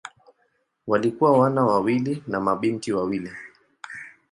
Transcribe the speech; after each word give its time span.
Walikuwa 0.87 1.39
wana 1.39 1.65
wawili 1.65 2.23
na 2.27 2.39
mabinti 2.39 2.93
wawili. 2.93 3.31